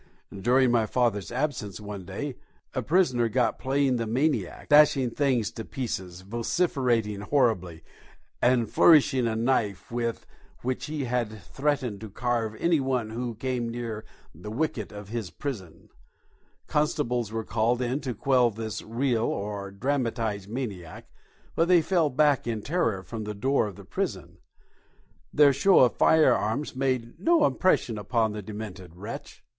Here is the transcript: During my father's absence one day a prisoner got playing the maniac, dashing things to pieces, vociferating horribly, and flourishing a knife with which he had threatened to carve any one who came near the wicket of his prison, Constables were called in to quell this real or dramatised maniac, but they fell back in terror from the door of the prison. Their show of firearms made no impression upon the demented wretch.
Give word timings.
During 0.35 0.71
my 0.71 0.87
father's 0.87 1.31
absence 1.31 1.79
one 1.79 2.05
day 2.05 2.35
a 2.73 2.81
prisoner 2.81 3.29
got 3.29 3.59
playing 3.59 3.97
the 3.97 4.07
maniac, 4.07 4.69
dashing 4.69 5.11
things 5.11 5.51
to 5.51 5.63
pieces, 5.63 6.21
vociferating 6.21 7.19
horribly, 7.21 7.83
and 8.41 8.67
flourishing 8.67 9.27
a 9.27 9.35
knife 9.35 9.91
with 9.91 10.25
which 10.63 10.85
he 10.87 11.03
had 11.03 11.43
threatened 11.43 12.01
to 12.01 12.09
carve 12.09 12.55
any 12.55 12.79
one 12.79 13.11
who 13.11 13.35
came 13.35 13.69
near 13.69 14.03
the 14.33 14.49
wicket 14.49 14.91
of 14.91 15.09
his 15.09 15.29
prison, 15.29 15.89
Constables 16.65 17.31
were 17.31 17.43
called 17.45 17.79
in 17.79 17.99
to 17.99 18.15
quell 18.15 18.49
this 18.49 18.81
real 18.81 19.25
or 19.25 19.69
dramatised 19.69 20.49
maniac, 20.49 21.11
but 21.55 21.67
they 21.67 21.83
fell 21.83 22.09
back 22.09 22.47
in 22.47 22.63
terror 22.63 23.03
from 23.03 23.23
the 23.23 23.35
door 23.35 23.67
of 23.67 23.75
the 23.75 23.85
prison. 23.85 24.39
Their 25.31 25.53
show 25.53 25.81
of 25.81 25.93
firearms 25.95 26.75
made 26.75 27.19
no 27.19 27.45
impression 27.45 27.99
upon 27.99 28.31
the 28.31 28.41
demented 28.41 28.95
wretch. 28.95 29.43